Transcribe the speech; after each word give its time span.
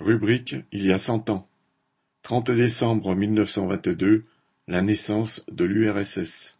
Rubrique 0.00 0.56
Il 0.72 0.84
y 0.84 0.92
a 0.92 0.98
cent 0.98 1.30
ans. 1.30 1.48
Trente 2.22 2.50
décembre 2.50 3.14
mille 3.14 3.32
neuf 3.32 3.50
cent 3.50 3.68
vingt-deux, 3.68 4.24
la 4.66 4.82
naissance 4.82 5.44
de 5.52 5.64
l'URSS. 5.64 6.56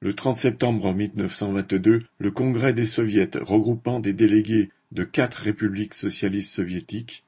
Le 0.00 0.14
30 0.14 0.36
septembre 0.36 0.92
mille 0.92 1.12
neuf 1.14 1.32
cent 1.32 1.52
vingt-deux, 1.52 2.02
le 2.18 2.30
Congrès 2.30 2.74
des 2.74 2.84
Soviets 2.84 3.30
regroupant 3.40 3.98
des 3.98 4.12
délégués 4.12 4.70
de 4.92 5.04
quatre 5.04 5.36
républiques 5.36 5.94
socialistes 5.94 6.52
soviétiques, 6.52 7.24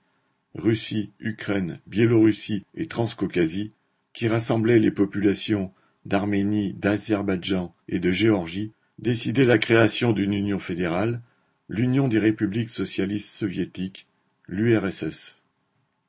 Russie, 0.54 1.12
Ukraine, 1.18 1.80
Biélorussie 1.86 2.64
et 2.74 2.86
Transcaucasie, 2.86 3.72
qui 4.12 4.28
rassemblaient 4.28 4.78
les 4.78 4.90
populations 4.90 5.72
d'Arménie, 6.04 6.74
d'Azerbaïdjan 6.74 7.74
et 7.88 8.00
de 8.00 8.12
Géorgie, 8.12 8.72
décidait 8.98 9.46
la 9.46 9.58
création 9.58 10.12
d'une 10.12 10.34
union 10.34 10.58
fédérale, 10.58 11.22
l'Union 11.70 12.06
des 12.06 12.18
républiques 12.18 12.70
socialistes 12.70 13.34
soviétiques, 13.34 14.06
l'URSS. 14.48 15.36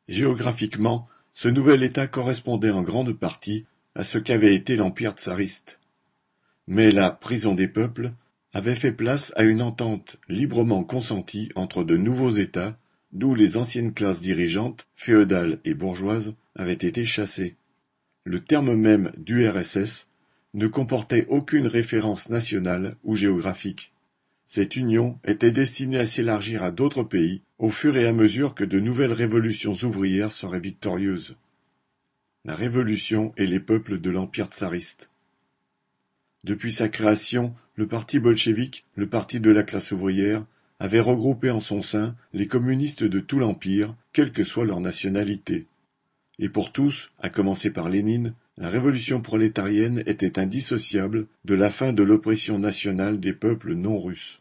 Géographiquement, 0.07 1.07
ce 1.33 1.47
nouvel 1.47 1.83
État 1.83 2.07
correspondait 2.07 2.71
en 2.71 2.81
grande 2.81 3.13
partie 3.13 3.65
à 3.95 4.03
ce 4.03 4.17
qu'avait 4.17 4.55
été 4.55 4.75
l'Empire 4.75 5.13
tsariste. 5.13 5.79
Mais 6.67 6.91
la 6.91 7.09
prison 7.09 7.55
des 7.55 7.67
peuples 7.67 8.11
avait 8.53 8.75
fait 8.75 8.91
place 8.91 9.33
à 9.35 9.43
une 9.43 9.61
entente 9.61 10.17
librement 10.29 10.83
consentie 10.83 11.49
entre 11.55 11.83
de 11.83 11.97
nouveaux 11.97 12.31
États, 12.31 12.77
d'où 13.11 13.35
les 13.35 13.57
anciennes 13.57 13.93
classes 13.93 14.21
dirigeantes, 14.21 14.87
féodales 14.95 15.59
et 15.65 15.73
bourgeoises, 15.73 16.33
avaient 16.55 16.73
été 16.73 17.05
chassées. 17.05 17.55
Le 18.23 18.39
terme 18.39 18.75
même 18.75 19.11
d'URSS 19.17 20.07
ne 20.53 20.67
comportait 20.67 21.25
aucune 21.29 21.67
référence 21.67 22.29
nationale 22.29 22.95
ou 23.03 23.15
géographique. 23.15 23.93
Cette 24.45 24.75
union 24.75 25.19
était 25.25 25.51
destinée 25.51 25.99
à 25.99 26.05
s'élargir 26.05 26.63
à 26.63 26.71
d'autres 26.71 27.03
pays 27.03 27.41
au 27.59 27.71
fur 27.71 27.97
et 27.97 28.05
à 28.05 28.13
mesure 28.13 28.53
que 28.53 28.63
de 28.63 28.79
nouvelles 28.79 29.13
révolutions 29.13 29.73
ouvrières 29.73 30.31
seraient 30.31 30.59
victorieuses. 30.59 31.35
La 32.45 32.55
Révolution 32.55 33.33
et 33.35 33.47
les 33.47 33.59
peuples 33.59 33.99
de 33.99 34.09
l'Empire 34.11 34.47
tsariste. 34.47 35.09
Depuis 36.43 36.71
sa 36.71 36.87
création, 36.87 37.55
le 37.75 37.87
parti 37.87 38.19
bolchevique, 38.19 38.85
le 38.95 39.07
parti 39.07 39.39
de 39.39 39.49
la 39.49 39.63
classe 39.63 39.91
ouvrière, 39.91 40.45
avait 40.79 40.99
regroupé 40.99 41.49
en 41.49 41.59
son 41.59 41.81
sein 41.81 42.15
les 42.31 42.47
communistes 42.47 43.03
de 43.03 43.19
tout 43.19 43.39
l'Empire, 43.39 43.95
quelle 44.13 44.31
que 44.31 44.43
soit 44.43 44.65
leur 44.65 44.79
nationalité. 44.79 45.65
Et 46.37 46.49
pour 46.49 46.71
tous, 46.71 47.09
à 47.19 47.29
commencer 47.29 47.71
par 47.71 47.89
Lénine, 47.89 48.35
la 48.57 48.69
révolution 48.69 49.19
prolétarienne 49.21 50.03
était 50.05 50.37
indissociable 50.37 51.27
de 51.45 51.55
la 51.55 51.71
fin 51.71 51.91
de 51.91 52.03
l'oppression 52.03 52.59
nationale 52.59 53.19
des 53.19 53.33
peuples 53.33 53.73
non 53.73 53.99
russes. 53.99 54.39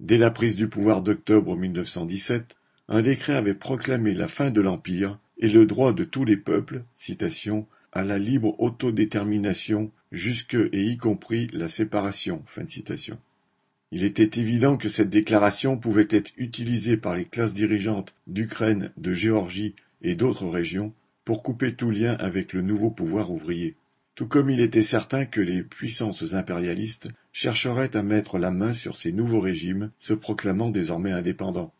Dès 0.00 0.16
la 0.16 0.30
prise 0.30 0.56
du 0.56 0.66
pouvoir 0.66 1.02
d'octobre 1.02 1.58
1917, 1.58 2.56
un 2.88 3.02
décret 3.02 3.34
avait 3.34 3.54
proclamé 3.54 4.14
la 4.14 4.28
fin 4.28 4.50
de 4.50 4.62
l'Empire 4.62 5.18
et 5.36 5.50
le 5.50 5.66
droit 5.66 5.92
de 5.92 6.04
tous 6.04 6.24
les 6.24 6.38
peuples 6.38 6.84
citation, 6.94 7.66
à 7.92 8.02
la 8.02 8.18
libre 8.18 8.58
autodétermination 8.60 9.92
jusque 10.10 10.54
et 10.54 10.84
y 10.84 10.96
compris 10.96 11.48
la 11.52 11.68
séparation. 11.68 12.42
Il 13.92 14.02
était 14.02 14.40
évident 14.40 14.78
que 14.78 14.88
cette 14.88 15.10
déclaration 15.10 15.76
pouvait 15.76 16.08
être 16.08 16.32
utilisée 16.38 16.96
par 16.96 17.14
les 17.14 17.26
classes 17.26 17.52
dirigeantes 17.52 18.14
d'Ukraine, 18.26 18.92
de 18.96 19.12
Géorgie 19.12 19.74
et 20.00 20.14
d'autres 20.14 20.48
régions 20.48 20.94
pour 21.26 21.42
couper 21.42 21.74
tout 21.74 21.90
lien 21.90 22.14
avec 22.14 22.54
le 22.54 22.62
nouveau 22.62 22.90
pouvoir 22.90 23.30
ouvrier. 23.30 23.76
Tout 24.20 24.28
comme 24.28 24.50
il 24.50 24.60
était 24.60 24.82
certain 24.82 25.24
que 25.24 25.40
les 25.40 25.62
puissances 25.62 26.34
impérialistes 26.34 27.08
chercheraient 27.32 27.96
à 27.96 28.02
mettre 28.02 28.36
la 28.36 28.50
main 28.50 28.74
sur 28.74 28.98
ces 28.98 29.12
nouveaux 29.12 29.40
régimes 29.40 29.92
se 29.98 30.12
proclamant 30.12 30.68
désormais 30.68 31.12
indépendants. 31.12 31.72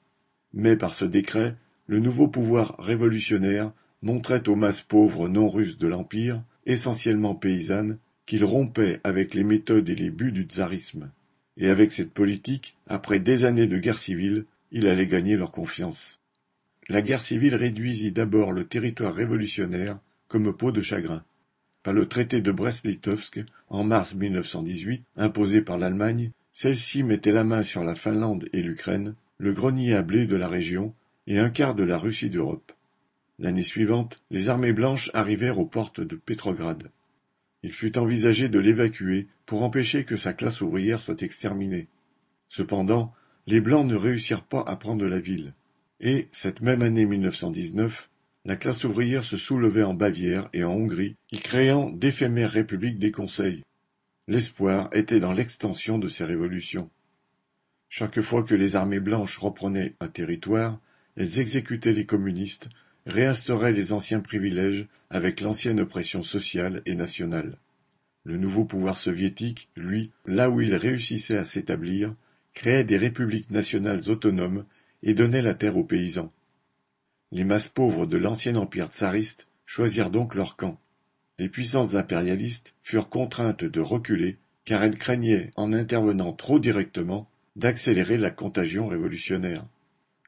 Mais 0.54 0.74
par 0.74 0.94
ce 0.94 1.04
décret, 1.04 1.54
le 1.86 1.98
nouveau 1.98 2.28
pouvoir 2.28 2.76
révolutionnaire 2.78 3.74
montrait 4.00 4.48
aux 4.48 4.56
masses 4.56 4.80
pauvres 4.80 5.28
non 5.28 5.50
russes 5.50 5.76
de 5.76 5.86
l'Empire, 5.86 6.42
essentiellement 6.64 7.34
paysannes, 7.34 7.98
qu'il 8.24 8.46
rompait 8.46 9.00
avec 9.04 9.34
les 9.34 9.44
méthodes 9.44 9.90
et 9.90 9.94
les 9.94 10.08
buts 10.08 10.32
du 10.32 10.44
tsarisme. 10.44 11.10
Et 11.58 11.68
avec 11.68 11.92
cette 11.92 12.14
politique, 12.14 12.74
après 12.86 13.20
des 13.20 13.44
années 13.44 13.66
de 13.66 13.76
guerre 13.76 13.98
civile, 13.98 14.46
il 14.72 14.86
allait 14.86 15.06
gagner 15.06 15.36
leur 15.36 15.52
confiance. 15.52 16.20
La 16.88 17.02
guerre 17.02 17.20
civile 17.20 17.56
réduisit 17.56 18.12
d'abord 18.12 18.52
le 18.52 18.64
territoire 18.64 19.14
révolutionnaire 19.14 19.98
comme 20.26 20.56
peau 20.56 20.72
de 20.72 20.80
chagrin. 20.80 21.22
Par 21.82 21.94
le 21.94 22.06
traité 22.06 22.40
de 22.42 22.52
Brest-Litovsk, 22.52 23.44
en 23.68 23.84
mars 23.84 24.14
1918, 24.14 25.02
imposé 25.16 25.62
par 25.62 25.78
l'Allemagne, 25.78 26.30
celle-ci 26.52 27.02
mettait 27.02 27.32
la 27.32 27.44
main 27.44 27.62
sur 27.62 27.84
la 27.84 27.94
Finlande 27.94 28.48
et 28.52 28.62
l'Ukraine, 28.62 29.14
le 29.38 29.52
grenier 29.52 29.94
à 29.94 30.02
blé 30.02 30.26
de 30.26 30.36
la 30.36 30.48
région 30.48 30.94
et 31.26 31.38
un 31.38 31.48
quart 31.48 31.74
de 31.74 31.84
la 31.84 31.96
Russie 31.96 32.28
d'Europe. 32.28 32.72
L'année 33.38 33.62
suivante, 33.62 34.18
les 34.30 34.50
armées 34.50 34.74
blanches 34.74 35.10
arrivèrent 35.14 35.58
aux 35.58 35.66
portes 35.66 36.02
de 36.02 36.16
Pétrograd. 36.16 36.90
Il 37.62 37.72
fut 37.72 37.96
envisagé 37.96 38.50
de 38.50 38.58
l'évacuer 38.58 39.28
pour 39.46 39.62
empêcher 39.62 40.04
que 40.04 40.16
sa 40.16 40.34
classe 40.34 40.60
ouvrière 40.60 41.00
soit 41.00 41.22
exterminée. 41.22 41.88
Cependant, 42.48 43.14
les 43.46 43.60
Blancs 43.60 43.86
ne 43.86 43.96
réussirent 43.96 44.44
pas 44.44 44.62
à 44.66 44.76
prendre 44.76 45.06
la 45.06 45.18
ville. 45.18 45.54
Et, 46.00 46.28
cette 46.32 46.60
même 46.60 46.82
année 46.82 47.06
1919, 47.06 48.09
la 48.44 48.56
classe 48.56 48.84
ouvrière 48.84 49.24
se 49.24 49.36
soulevait 49.36 49.82
en 49.82 49.94
Bavière 49.94 50.48
et 50.52 50.64
en 50.64 50.72
Hongrie, 50.72 51.16
y 51.30 51.38
créant 51.38 51.90
d'éphémères 51.90 52.50
républiques 52.50 52.98
des 52.98 53.10
conseils. 53.10 53.62
L'espoir 54.28 54.88
était 54.92 55.20
dans 55.20 55.32
l'extension 55.32 55.98
de 55.98 56.08
ces 56.08 56.24
révolutions. 56.24 56.90
Chaque 57.88 58.20
fois 58.22 58.42
que 58.42 58.54
les 58.54 58.76
armées 58.76 59.00
blanches 59.00 59.38
reprenaient 59.38 59.94
un 60.00 60.08
territoire, 60.08 60.80
elles 61.16 61.40
exécutaient 61.40 61.92
les 61.92 62.06
communistes, 62.06 62.68
réinstauraient 63.06 63.72
les 63.72 63.92
anciens 63.92 64.20
privilèges 64.20 64.86
avec 65.10 65.40
l'ancienne 65.40 65.80
oppression 65.80 66.22
sociale 66.22 66.82
et 66.86 66.94
nationale. 66.94 67.58
Le 68.24 68.36
nouveau 68.36 68.64
pouvoir 68.64 68.96
soviétique, 68.96 69.68
lui, 69.76 70.12
là 70.26 70.50
où 70.50 70.60
il 70.60 70.74
réussissait 70.74 71.38
à 71.38 71.44
s'établir, 71.44 72.14
créait 72.54 72.84
des 72.84 72.96
républiques 72.96 73.50
nationales 73.50 74.08
autonomes 74.08 74.64
et 75.02 75.14
donnait 75.14 75.42
la 75.42 75.54
terre 75.54 75.76
aux 75.76 75.84
paysans. 75.84 76.30
Les 77.32 77.44
masses 77.44 77.68
pauvres 77.68 78.06
de 78.06 78.16
l'ancien 78.16 78.56
empire 78.56 78.88
tsariste 78.88 79.46
choisirent 79.66 80.10
donc 80.10 80.34
leur 80.34 80.56
camp. 80.56 80.78
Les 81.38 81.48
puissances 81.48 81.94
impérialistes 81.94 82.74
furent 82.82 83.08
contraintes 83.08 83.64
de 83.64 83.80
reculer 83.80 84.38
car 84.64 84.84
elles 84.84 84.98
craignaient, 84.98 85.50
en 85.56 85.72
intervenant 85.72 86.32
trop 86.32 86.58
directement, 86.58 87.28
d'accélérer 87.56 88.18
la 88.18 88.30
contagion 88.30 88.88
révolutionnaire. 88.88 89.66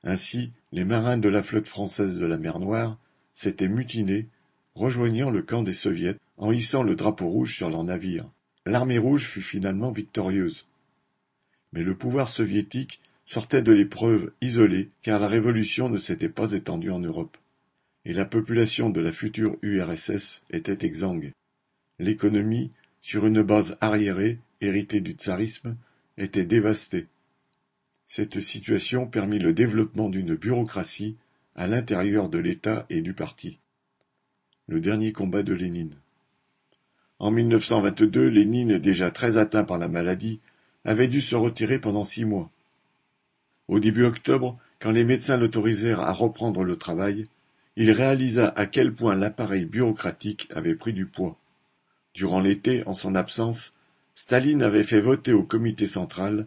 Ainsi, 0.02 0.52
les 0.72 0.84
marins 0.84 1.18
de 1.18 1.28
la 1.28 1.42
flotte 1.42 1.68
française 1.68 2.18
de 2.18 2.26
la 2.26 2.38
mer 2.38 2.58
Noire 2.58 2.98
s'étaient 3.32 3.68
mutinés, 3.68 4.28
rejoignant 4.74 5.30
le 5.30 5.42
camp 5.42 5.62
des 5.62 5.74
soviets 5.74 6.16
en 6.38 6.50
hissant 6.50 6.82
le 6.82 6.96
drapeau 6.96 7.28
rouge 7.28 7.54
sur 7.54 7.70
leurs 7.70 7.84
navires. 7.84 8.28
L'armée 8.66 8.98
rouge 8.98 9.26
fut 9.26 9.42
finalement 9.42 9.92
victorieuse. 9.92 10.66
Mais 11.72 11.82
le 11.82 11.94
pouvoir 11.94 12.28
soviétique 12.28 13.00
sortait 13.24 13.62
de 13.62 13.72
l'épreuve 13.72 14.32
isolée 14.40 14.90
car 15.02 15.20
la 15.20 15.28
révolution 15.28 15.88
ne 15.88 15.98
s'était 15.98 16.28
pas 16.28 16.52
étendue 16.52 16.90
en 16.90 16.98
Europe. 16.98 17.36
Et 18.04 18.12
la 18.12 18.24
population 18.24 18.90
de 18.90 19.00
la 19.00 19.12
future 19.12 19.56
URSS 19.62 20.42
était 20.50 20.86
exsangue. 20.86 21.32
L'économie, 21.98 22.72
sur 23.00 23.26
une 23.26 23.42
base 23.42 23.76
arriérée, 23.80 24.38
héritée 24.60 25.00
du 25.00 25.12
tsarisme, 25.12 25.76
était 26.18 26.44
dévastée. 26.44 27.06
Cette 28.06 28.40
situation 28.40 29.06
permit 29.06 29.38
le 29.38 29.52
développement 29.52 30.08
d'une 30.08 30.34
bureaucratie 30.34 31.16
à 31.54 31.66
l'intérieur 31.66 32.28
de 32.28 32.38
l'État 32.38 32.86
et 32.90 33.00
du 33.00 33.14
parti. 33.14 33.58
Le 34.66 34.80
dernier 34.80 35.12
combat 35.12 35.42
de 35.42 35.52
Lénine. 35.52 35.96
En 37.18 37.30
1922, 37.30 38.26
Lénine, 38.28 38.78
déjà 38.78 39.10
très 39.10 39.36
atteint 39.36 39.64
par 39.64 39.78
la 39.78 39.88
maladie, 39.88 40.40
avait 40.84 41.08
dû 41.08 41.20
se 41.20 41.34
retirer 41.34 41.78
pendant 41.78 42.04
six 42.04 42.24
mois. 42.24 42.50
Au 43.72 43.80
début 43.80 44.04
octobre, 44.04 44.58
quand 44.80 44.90
les 44.90 45.02
médecins 45.02 45.38
l'autorisèrent 45.38 46.00
à 46.00 46.12
reprendre 46.12 46.62
le 46.62 46.76
travail, 46.76 47.26
il 47.76 47.90
réalisa 47.90 48.48
à 48.48 48.66
quel 48.66 48.92
point 48.92 49.14
l'appareil 49.14 49.64
bureaucratique 49.64 50.46
avait 50.54 50.74
pris 50.74 50.92
du 50.92 51.06
poids. 51.06 51.38
Durant 52.12 52.40
l'été, 52.40 52.86
en 52.86 52.92
son 52.92 53.14
absence, 53.14 53.72
Staline 54.14 54.62
avait 54.62 54.84
fait 54.84 55.00
voter 55.00 55.32
au 55.32 55.42
comité 55.42 55.86
central 55.86 56.46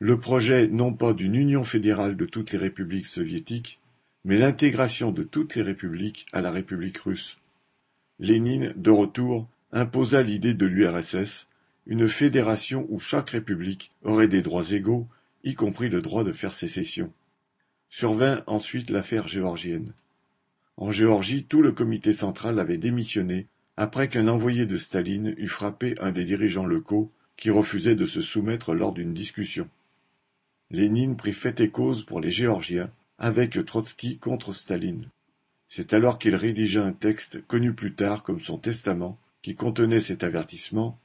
le 0.00 0.20
projet 0.20 0.68
non 0.68 0.92
pas 0.92 1.14
d'une 1.14 1.34
union 1.34 1.64
fédérale 1.64 2.14
de 2.14 2.26
toutes 2.26 2.52
les 2.52 2.58
républiques 2.58 3.06
soviétiques, 3.06 3.80
mais 4.26 4.36
l'intégration 4.36 5.12
de 5.12 5.22
toutes 5.22 5.54
les 5.54 5.62
républiques 5.62 6.26
à 6.34 6.42
la 6.42 6.50
République 6.50 6.98
russe. 6.98 7.38
Lénine, 8.18 8.74
de 8.76 8.90
retour, 8.90 9.48
imposa 9.72 10.20
l'idée 10.20 10.52
de 10.52 10.66
l'URSS, 10.66 11.46
une 11.86 12.10
fédération 12.10 12.84
où 12.90 12.98
chaque 12.98 13.30
république 13.30 13.92
aurait 14.02 14.28
des 14.28 14.42
droits 14.42 14.72
égaux 14.72 15.08
y 15.46 15.54
compris 15.54 15.88
le 15.88 16.02
droit 16.02 16.24
de 16.24 16.32
faire 16.32 16.52
sécession. 16.52 17.10
Survint 17.88 18.42
ensuite 18.46 18.90
l'affaire 18.90 19.28
géorgienne. 19.28 19.94
En 20.76 20.92
Géorgie, 20.92 21.44
tout 21.44 21.62
le 21.62 21.72
comité 21.72 22.12
central 22.12 22.58
avait 22.58 22.76
démissionné 22.76 23.46
après 23.78 24.08
qu'un 24.08 24.28
envoyé 24.28 24.66
de 24.66 24.76
Staline 24.76 25.34
eut 25.38 25.48
frappé 25.48 25.94
un 26.00 26.10
des 26.10 26.24
dirigeants 26.24 26.66
locaux 26.66 27.10
qui 27.36 27.50
refusait 27.50 27.94
de 27.94 28.06
se 28.06 28.20
soumettre 28.20 28.74
lors 28.74 28.92
d'une 28.92 29.14
discussion. 29.14 29.68
Lénine 30.70 31.16
prit 31.16 31.32
fait 31.32 31.60
et 31.60 31.70
cause 31.70 32.04
pour 32.04 32.20
les 32.20 32.30
Géorgiens 32.30 32.90
avec 33.18 33.64
Trotsky 33.64 34.18
contre 34.18 34.52
Staline. 34.52 35.08
C'est 35.68 35.92
alors 35.92 36.18
qu'il 36.18 36.34
rédigea 36.34 36.84
un 36.84 36.92
texte 36.92 37.40
connu 37.46 37.72
plus 37.72 37.94
tard 37.94 38.22
comme 38.22 38.40
son 38.40 38.58
testament, 38.58 39.18
qui 39.42 39.54
contenait 39.54 40.00
cet 40.00 40.24
avertissement 40.24 40.98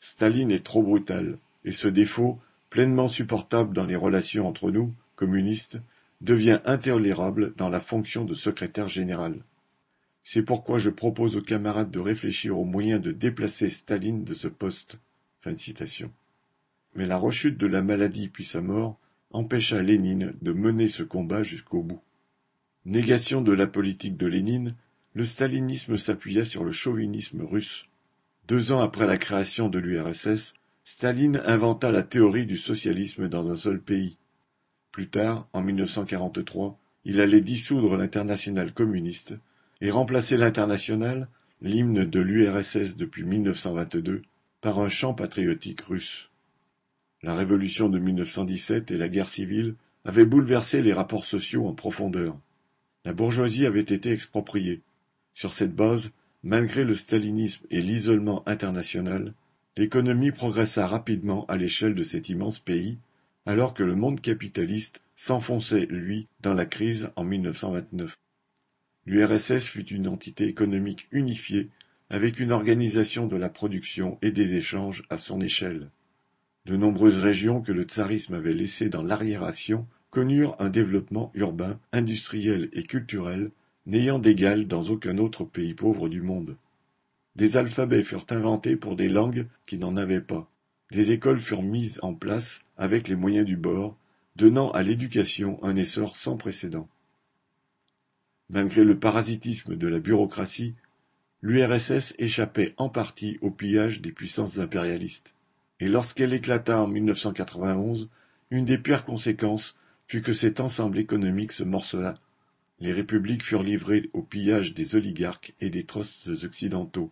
Staline 0.00 0.50
est 0.50 0.64
trop 0.64 0.82
brutal, 0.82 1.38
et 1.64 1.72
ce 1.72 1.88
défaut, 1.88 2.40
pleinement 2.72 3.08
supportable 3.08 3.74
dans 3.74 3.84
les 3.84 3.96
relations 3.96 4.48
entre 4.48 4.70
nous, 4.70 4.94
communistes, 5.14 5.76
devient 6.22 6.60
intolérable 6.64 7.54
dans 7.54 7.68
la 7.68 7.80
fonction 7.80 8.24
de 8.24 8.32
secrétaire 8.32 8.88
général. 8.88 9.44
C'est 10.22 10.42
pourquoi 10.42 10.78
je 10.78 10.88
propose 10.88 11.36
aux 11.36 11.42
camarades 11.42 11.90
de 11.90 11.98
réfléchir 11.98 12.58
aux 12.58 12.64
moyens 12.64 13.02
de 13.02 13.12
déplacer 13.12 13.68
Staline 13.68 14.24
de 14.24 14.32
ce 14.32 14.48
poste. 14.48 14.96
Fin 15.42 15.54
citation. 15.54 16.10
Mais 16.94 17.04
la 17.04 17.18
rechute 17.18 17.58
de 17.58 17.66
la 17.66 17.82
maladie 17.82 18.30
puis 18.30 18.46
sa 18.46 18.62
mort 18.62 18.98
empêcha 19.32 19.82
Lénine 19.82 20.32
de 20.40 20.52
mener 20.52 20.88
ce 20.88 21.02
combat 21.02 21.42
jusqu'au 21.42 21.82
bout. 21.82 22.00
Négation 22.86 23.42
de 23.42 23.52
la 23.52 23.66
politique 23.66 24.16
de 24.16 24.26
Lénine, 24.26 24.76
le 25.12 25.26
stalinisme 25.26 25.98
s'appuya 25.98 26.46
sur 26.46 26.64
le 26.64 26.72
chauvinisme 26.72 27.42
russe. 27.42 27.84
Deux 28.48 28.72
ans 28.72 28.80
après 28.80 29.06
la 29.06 29.18
création 29.18 29.68
de 29.68 29.78
l'URSS, 29.78 30.54
Staline 30.84 31.40
inventa 31.46 31.90
la 31.90 32.02
théorie 32.02 32.46
du 32.46 32.56
socialisme 32.56 33.28
dans 33.28 33.50
un 33.50 33.56
seul 33.56 33.80
pays. 33.80 34.18
Plus 34.90 35.08
tard, 35.08 35.48
en 35.52 35.62
1943, 35.62 36.78
il 37.04 37.20
allait 37.20 37.40
dissoudre 37.40 37.96
l'internationale 37.96 38.72
communiste 38.72 39.34
et 39.80 39.90
remplacer 39.90 40.36
l'internationale, 40.36 41.28
l'hymne 41.60 42.04
de 42.04 42.20
l'URSS 42.20 42.96
depuis 42.96 43.24
1922, 43.24 44.22
par 44.60 44.80
un 44.80 44.88
chant 44.88 45.14
patriotique 45.14 45.82
russe. 45.82 46.30
La 47.22 47.34
révolution 47.34 47.88
de 47.88 47.98
1917 47.98 48.90
et 48.90 48.98
la 48.98 49.08
guerre 49.08 49.28
civile 49.28 49.76
avaient 50.04 50.26
bouleversé 50.26 50.82
les 50.82 50.92
rapports 50.92 51.24
sociaux 51.24 51.66
en 51.66 51.74
profondeur. 51.74 52.38
La 53.04 53.12
bourgeoisie 53.12 53.66
avait 53.66 53.80
été 53.80 54.10
expropriée. 54.10 54.80
Sur 55.32 55.52
cette 55.52 55.74
base, 55.74 56.10
malgré 56.42 56.84
le 56.84 56.94
stalinisme 56.96 57.64
et 57.70 57.80
l'isolement 57.80 58.42
international, 58.46 59.32
l'économie 59.76 60.32
progressa 60.32 60.86
rapidement 60.86 61.46
à 61.46 61.56
l'échelle 61.56 61.94
de 61.94 62.04
cet 62.04 62.28
immense 62.28 62.58
pays, 62.58 62.98
alors 63.46 63.74
que 63.74 63.82
le 63.82 63.94
monde 63.94 64.20
capitaliste 64.20 65.00
s'enfonçait, 65.16 65.86
lui, 65.86 66.28
dans 66.40 66.54
la 66.54 66.66
crise 66.66 67.10
en 67.16 67.24
1929. 67.24 68.16
L'URSS 69.06 69.66
fut 69.66 69.86
une 69.86 70.08
entité 70.08 70.46
économique 70.46 71.08
unifiée 71.10 71.70
avec 72.10 72.38
une 72.38 72.52
organisation 72.52 73.26
de 73.26 73.36
la 73.36 73.48
production 73.48 74.18
et 74.22 74.30
des 74.30 74.54
échanges 74.54 75.04
à 75.10 75.18
son 75.18 75.40
échelle. 75.40 75.90
De 76.66 76.76
nombreuses 76.76 77.18
régions 77.18 77.62
que 77.62 77.72
le 77.72 77.82
tsarisme 77.82 78.34
avait 78.34 78.52
laissées 78.52 78.88
dans 78.88 79.02
l'arriération 79.02 79.86
connurent 80.10 80.54
un 80.60 80.68
développement 80.68 81.32
urbain, 81.34 81.80
industriel 81.92 82.68
et 82.74 82.84
culturel 82.84 83.50
n'ayant 83.86 84.18
d'égal 84.18 84.68
dans 84.68 84.82
aucun 84.90 85.18
autre 85.18 85.44
pays 85.44 85.74
pauvre 85.74 86.08
du 86.08 86.20
monde. 86.20 86.56
Des 87.36 87.56
alphabets 87.56 88.04
furent 88.04 88.26
inventés 88.30 88.76
pour 88.76 88.96
des 88.96 89.08
langues 89.08 89.46
qui 89.66 89.78
n'en 89.78 89.96
avaient 89.96 90.20
pas. 90.20 90.50
Des 90.90 91.12
écoles 91.12 91.40
furent 91.40 91.62
mises 91.62 91.98
en 92.02 92.14
place 92.14 92.60
avec 92.76 93.08
les 93.08 93.16
moyens 93.16 93.46
du 93.46 93.56
bord, 93.56 93.96
donnant 94.36 94.70
à 94.70 94.82
l'éducation 94.82 95.62
un 95.64 95.76
essor 95.76 96.16
sans 96.16 96.36
précédent. 96.36 96.88
Malgré 98.50 98.84
le 98.84 98.98
parasitisme 98.98 99.76
de 99.76 99.86
la 99.88 99.98
bureaucratie, 99.98 100.74
l'URSS 101.40 102.14
échappait 102.18 102.74
en 102.76 102.88
partie 102.88 103.38
au 103.40 103.50
pillage 103.50 104.00
des 104.00 104.12
puissances 104.12 104.58
impérialistes 104.58 105.34
et 105.82 105.88
lorsqu'elle 105.88 106.32
éclata 106.32 106.80
en 106.80 106.86
1991, 106.86 108.08
une 108.52 108.64
des 108.64 108.78
pires 108.78 109.04
conséquences 109.04 109.76
fut 110.06 110.22
que 110.22 110.32
cet 110.32 110.60
ensemble 110.60 110.96
économique 110.96 111.50
se 111.50 111.64
morcela. 111.64 112.14
Les 112.78 112.92
républiques 112.92 113.42
furent 113.42 113.64
livrées 113.64 114.08
au 114.12 114.22
pillage 114.22 114.74
des 114.74 114.94
oligarques 114.94 115.54
et 115.58 115.70
des 115.70 115.82
trusts 115.82 116.28
occidentaux. 116.44 117.10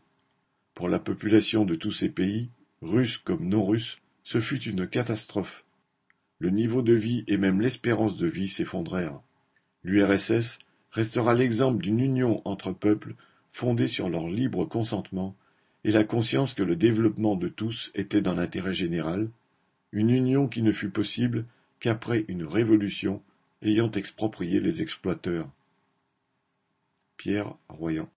Pour 0.80 0.88
la 0.88 0.98
population 0.98 1.66
de 1.66 1.74
tous 1.74 1.92
ces 1.92 2.08
pays, 2.08 2.48
russes 2.80 3.18
comme 3.18 3.46
non 3.46 3.66
russes, 3.66 3.98
ce 4.22 4.40
fut 4.40 4.62
une 4.62 4.86
catastrophe. 4.86 5.66
Le 6.38 6.48
niveau 6.48 6.80
de 6.80 6.94
vie 6.94 7.22
et 7.26 7.36
même 7.36 7.60
l'espérance 7.60 8.16
de 8.16 8.26
vie 8.26 8.48
s'effondrèrent. 8.48 9.20
L'URSS 9.84 10.58
restera 10.90 11.34
l'exemple 11.34 11.82
d'une 11.82 12.00
union 12.00 12.40
entre 12.46 12.72
peuples 12.72 13.14
fondée 13.52 13.88
sur 13.88 14.08
leur 14.08 14.26
libre 14.28 14.64
consentement 14.64 15.36
et 15.84 15.92
la 15.92 16.02
conscience 16.02 16.54
que 16.54 16.62
le 16.62 16.76
développement 16.76 17.36
de 17.36 17.48
tous 17.48 17.92
était 17.94 18.22
dans 18.22 18.34
l'intérêt 18.34 18.72
général, 18.72 19.28
une 19.92 20.08
union 20.08 20.48
qui 20.48 20.62
ne 20.62 20.72
fut 20.72 20.88
possible 20.88 21.44
qu'après 21.78 22.24
une 22.26 22.44
révolution 22.44 23.22
ayant 23.60 23.90
exproprié 23.90 24.60
les 24.60 24.80
exploiteurs. 24.80 25.50
Pierre 27.18 27.54
Royan 27.68 28.08